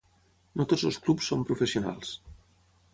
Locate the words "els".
0.89-0.97